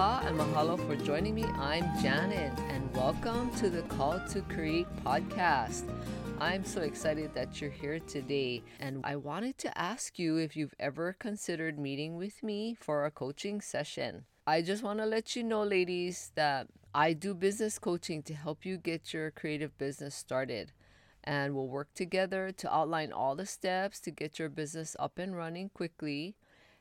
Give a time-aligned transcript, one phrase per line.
[0.00, 1.44] Aloha and mahalo for joining me.
[1.58, 5.92] I'm Janet, and welcome to the Call to Create podcast.
[6.40, 10.72] I'm so excited that you're here today, and I wanted to ask you if you've
[10.80, 14.24] ever considered meeting with me for a coaching session.
[14.46, 18.64] I just want to let you know, ladies, that I do business coaching to help
[18.64, 20.72] you get your creative business started.
[21.24, 25.36] And we'll work together to outline all the steps to get your business up and
[25.36, 26.36] running quickly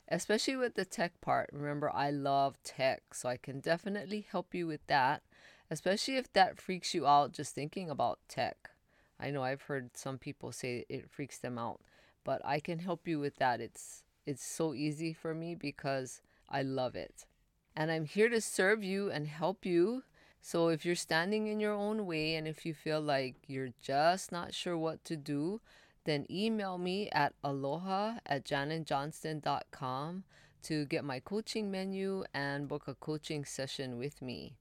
[0.10, 1.50] especially with the tech part.
[1.54, 5.22] Remember, I love tech, so I can definitely help you with that,
[5.70, 8.72] especially if that freaks you out just thinking about tech.
[9.20, 11.82] I know I've heard some people say it freaks them out,
[12.24, 13.62] but I can help you with that.
[13.62, 17.26] It's it's so easy for me because I love it.
[17.76, 20.04] And I'm here to serve you and help you.
[20.42, 24.32] So if you're standing in your own way and if you feel like you're just
[24.32, 25.62] not sure what to do,
[26.10, 30.24] then email me at aloha at janetjohnston.com
[30.64, 34.56] to get my coaching menu and book a coaching session with me.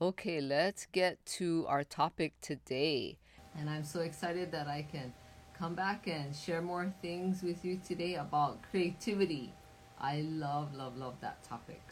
[0.00, 3.18] Okay, let's get to our topic today.
[3.58, 5.12] And I'm so excited that I can
[5.58, 9.52] come back and share more things with you today about creativity.
[10.00, 11.82] I love, love, love that topic.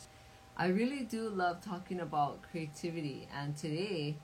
[0.56, 4.16] I really do love talking about creativity, and today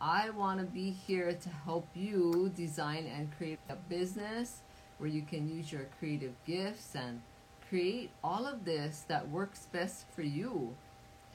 [0.00, 4.60] I want to be here to help you design and create a business
[4.98, 7.22] where you can use your creative gifts and
[7.70, 10.74] create all of this that works best for you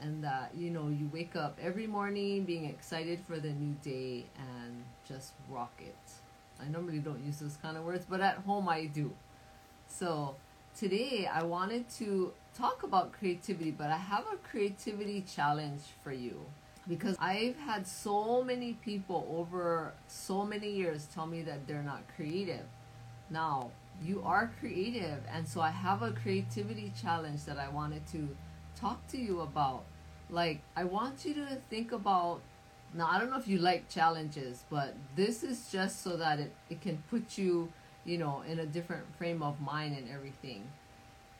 [0.00, 4.26] and that you know you wake up every morning being excited for the new day
[4.38, 5.96] and just rock it.
[6.60, 9.12] I normally don't use those kind of words, but at home I do.
[9.88, 10.36] So,
[10.78, 16.46] today I wanted to talk about creativity, but I have a creativity challenge for you
[16.88, 22.02] because I've had so many people over so many years tell me that they're not
[22.16, 22.66] creative.
[23.30, 23.70] Now,
[24.02, 28.28] you are creative, and so I have a creativity challenge that I wanted to
[28.74, 29.84] talk to you about.
[30.28, 32.40] Like, I want you to think about
[32.94, 36.52] now, I don't know if you like challenges, but this is just so that it,
[36.68, 37.72] it can put you,
[38.04, 40.64] you know, in a different frame of mind and everything.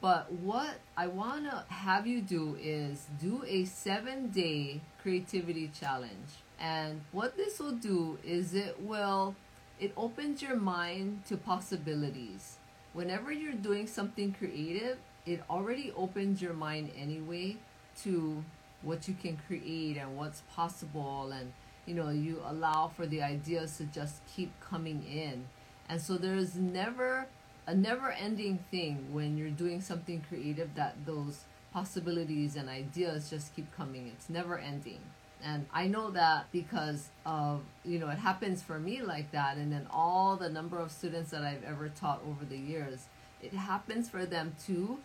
[0.02, 6.42] But what I want to have you do is do a seven day creativity challenge.
[6.58, 9.36] And what this will do is it will,
[9.78, 12.58] it opens your mind to possibilities.
[12.92, 17.56] Whenever you're doing something creative, it already opens your mind anyway
[18.02, 18.42] to
[18.82, 21.52] what you can create and what's possible and
[21.86, 25.44] you know you allow for the ideas to just keep coming in
[25.88, 27.26] and so there's never
[27.66, 33.54] a never ending thing when you're doing something creative that those possibilities and ideas just
[33.54, 34.08] keep coming.
[34.08, 35.00] It's never ending.
[35.44, 39.56] And I know that because of, you know, it happens for me like that.
[39.56, 43.06] And then all the number of students that I've ever taught over the years,
[43.42, 44.98] it happens for them too.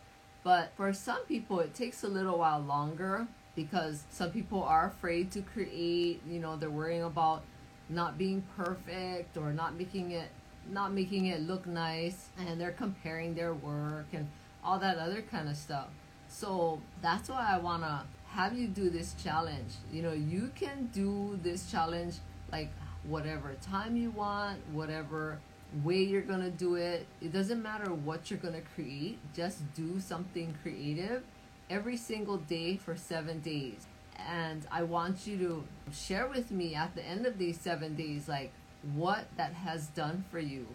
[0.43, 5.31] But for some people, it takes a little while longer because some people are afraid
[5.31, 7.41] to create, you know, they're worrying about
[7.89, 10.29] not being perfect or not making it
[10.71, 14.27] not making it look nice and they're comparing their work and
[14.63, 15.87] all that other kind of stuff.
[16.29, 19.73] So that's why I want to have you do this challenge.
[19.91, 22.15] You know, you can do this challenge
[22.51, 22.71] like
[23.03, 25.39] whatever time you want, whatever
[25.83, 27.05] way you're going to do it.
[27.21, 31.23] It doesn't matter what you're going to create, just do something creative
[31.69, 33.87] every single day for seven days.
[34.27, 35.63] And I want you to
[35.93, 38.51] share with me at the end of these seven days, like,
[38.95, 40.67] what that has done for you.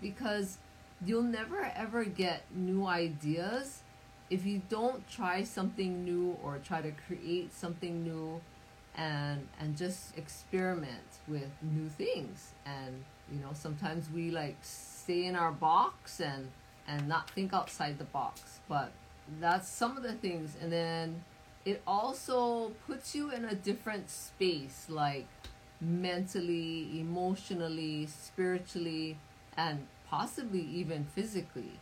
[0.00, 0.58] Because
[1.04, 3.82] you'll never ever get new ideas
[4.30, 8.40] if you don't try something new or try to create something new
[8.96, 12.52] and and just experiment with new things.
[12.64, 16.50] And you know sometimes we like stay in our box and
[16.88, 18.60] and not think outside the box.
[18.68, 18.92] But
[19.40, 20.56] that's some of the things.
[20.60, 21.24] And then
[21.64, 24.86] it also puts you in a different space.
[24.88, 25.26] Like
[25.80, 29.18] mentally, emotionally, spiritually,
[29.56, 31.72] and possibly even physically.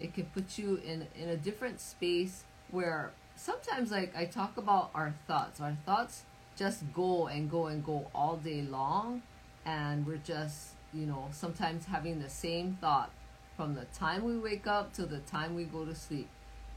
[0.00, 4.90] It can put you in, in a different space where sometimes, like I talk about
[4.94, 6.22] our thoughts, our thoughts
[6.56, 9.22] just go and go and go all day long,
[9.64, 13.10] and we're just, you know, sometimes having the same thought
[13.56, 16.28] from the time we wake up to the time we go to sleep.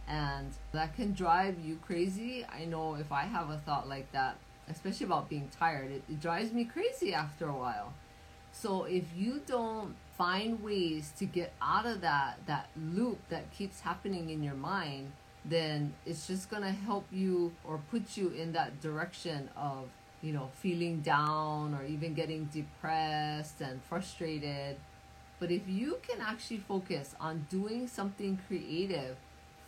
[0.07, 2.45] And that can drive you crazy.
[2.45, 4.37] I know if I have a thought like that,
[4.69, 5.91] especially about being tired.
[5.91, 7.93] It, it drives me crazy after a while.
[8.51, 13.81] So if you don't find ways to get out of that that loop that keeps
[13.81, 15.11] happening in your mind,
[15.45, 19.89] then it's just gonna help you or put you in that direction of
[20.21, 24.77] you know feeling down or even getting depressed and frustrated.
[25.39, 29.17] But if you can actually focus on doing something creative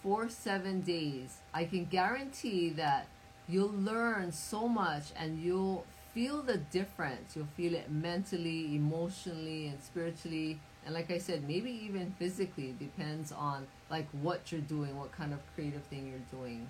[0.02, 3.06] for seven days, I can guarantee that
[3.50, 7.36] you'll learn so much and you'll feel the difference.
[7.36, 10.60] You'll feel it mentally, emotionally, and spiritually.
[10.86, 15.34] And like I said, maybe even physically depends on like what you're doing, what kind
[15.34, 16.68] of creative thing you're doing.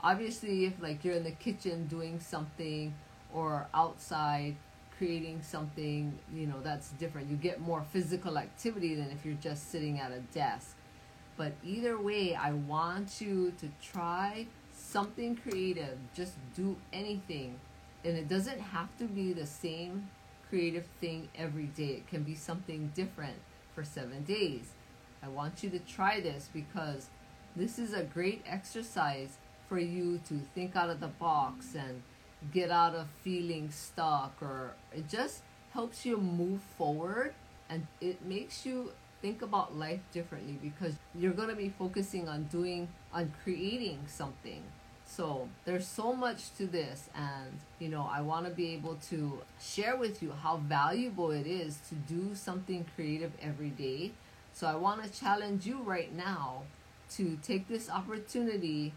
[0.00, 2.94] Obviously, if like you're in the kitchen doing something
[3.32, 4.56] or outside
[4.96, 7.28] creating something, you know, that's different.
[7.28, 10.76] You get more physical activity than if you're just sitting at a desk.
[11.36, 15.98] But either way, I want you to try something creative.
[16.14, 17.58] Just do anything.
[18.04, 20.10] And it doesn't have to be the same
[20.48, 22.02] creative thing every day.
[22.02, 23.36] It can be something different
[23.74, 24.72] for seven days.
[25.22, 27.08] I want you to try this because
[27.56, 29.38] this is a great exercise
[29.68, 32.02] for you to think out of the box and
[32.52, 35.42] get out of feeling stuck or it just
[35.72, 37.34] helps you move forward
[37.70, 38.92] and it makes you
[39.24, 44.62] think about life differently because you're going to be focusing on doing on creating something.
[45.06, 49.40] So there's so much to this and you know i want to be able to
[49.58, 54.12] share with you how valuable it is to do something creative every day.
[54.52, 56.64] So i want to challenge you right now
[57.16, 58.92] to take this opportunity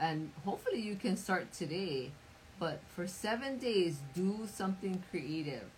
[0.00, 2.12] and hopefully you can start today.
[2.58, 5.68] But for seven days, do something creative.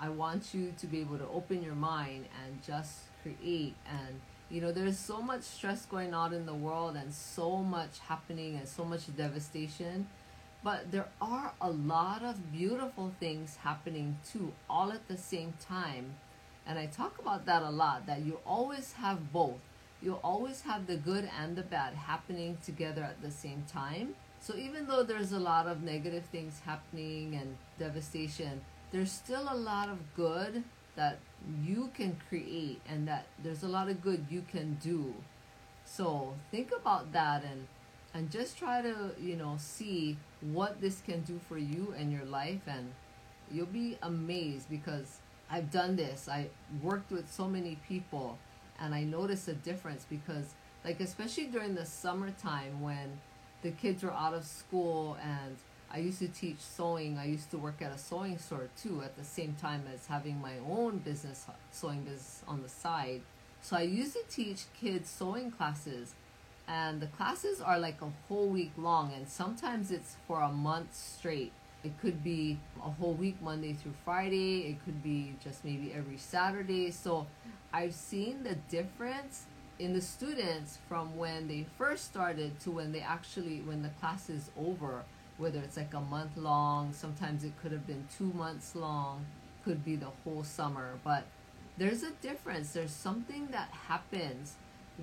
[0.00, 3.74] I want you to be able to open your mind and just create.
[3.86, 7.98] And, you know, there's so much stress going on in the world and so much
[8.08, 10.08] happening and so much devastation.
[10.64, 16.14] But there are a lot of beautiful things happening too, all at the same time.
[16.66, 19.60] And I talk about that a lot that you always have both.
[20.02, 24.14] You'll always have the good and the bad happening together at the same time.
[24.40, 29.56] So even though there's a lot of negative things happening and devastation, there's still a
[29.56, 30.64] lot of good
[30.96, 31.18] that
[31.64, 35.14] you can create and that there's a lot of good you can do.
[35.84, 37.66] So think about that and
[38.12, 42.24] and just try to, you know, see what this can do for you and your
[42.24, 42.92] life and
[43.52, 46.28] you'll be amazed because I've done this.
[46.28, 46.48] I
[46.82, 48.36] worked with so many people
[48.80, 50.54] and I noticed a difference because
[50.84, 53.20] like especially during the summertime when
[53.62, 55.56] the kids were out of school and
[55.92, 57.18] I used to teach sewing.
[57.18, 60.40] I used to work at a sewing store too at the same time as having
[60.40, 63.22] my own business, sewing business on the side.
[63.60, 66.14] So I used to teach kids sewing classes
[66.68, 70.94] and the classes are like a whole week long and sometimes it's for a month
[70.94, 71.52] straight.
[71.82, 74.68] It could be a whole week, Monday through Friday.
[74.68, 76.90] It could be just maybe every Saturday.
[76.90, 77.26] So
[77.72, 79.46] I've seen the difference
[79.80, 84.28] in the students from when they first started to when they actually when the class
[84.28, 85.04] is over
[85.40, 89.24] whether it's like a month long sometimes it could have been two months long
[89.64, 90.98] could be the whole summer.
[91.04, 91.24] But
[91.76, 92.72] there's a difference.
[92.72, 94.54] There's something that happens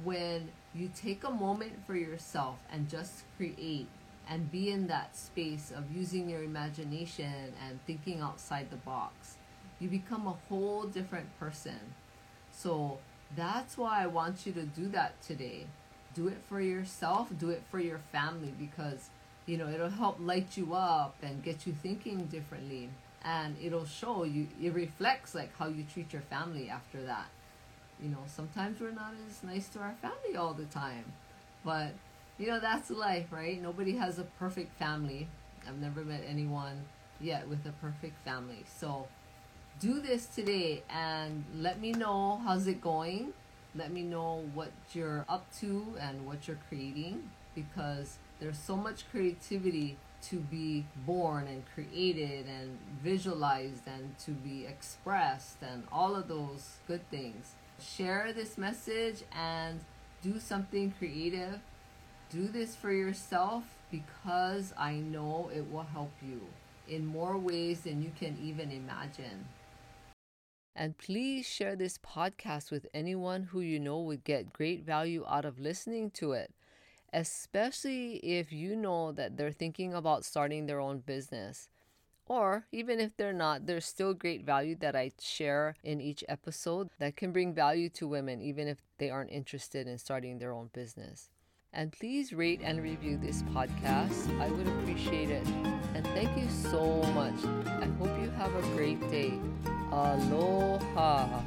[0.03, 3.87] when you take a moment for yourself and just create
[4.29, 9.37] and be in that space of using your imagination and thinking outside the box.
[9.79, 11.79] You become a whole different person.
[12.51, 12.99] So
[13.35, 15.67] that's why I want you to do that today.
[16.13, 19.09] Do it for yourself, do it for your family because
[19.47, 22.89] you know it'll help light you up and get you thinking differently
[23.23, 27.27] and it'll show you it reflects like how you treat your family after that.
[28.01, 31.05] You know, sometimes we're not as nice to our family all the time.
[31.65, 31.93] But
[32.37, 33.61] you know, that's life, right?
[33.61, 35.27] Nobody has a perfect family.
[35.67, 36.83] I've never met anyone
[37.19, 38.63] yet with a perfect family.
[38.79, 39.07] So
[39.79, 43.33] do this today and let me know how's it going.
[43.75, 49.09] Let me know what you're up to and what you're creating because there's so much
[49.11, 49.97] creativity
[50.29, 56.77] to be born and created and visualized and to be expressed and all of those
[56.87, 57.53] good things.
[57.79, 59.79] Share this message and
[60.21, 61.59] do something creative.
[62.29, 66.41] Do this for yourself because I know it will help you
[66.89, 69.47] in more ways than you can even imagine.
[70.75, 75.45] And please share this podcast with anyone who you know would get great value out
[75.45, 76.53] of listening to it,
[77.13, 81.69] especially if you know that they're thinking about starting their own business.
[82.25, 86.89] Or even if they're not, there's still great value that I share in each episode
[86.99, 90.69] that can bring value to women, even if they aren't interested in starting their own
[90.73, 91.29] business.
[91.71, 94.27] And please rate and review this podcast.
[94.41, 95.45] I would appreciate it.
[95.93, 97.35] And thank you so much.
[97.65, 99.33] I hope you have a great day.
[99.91, 101.43] Aloha.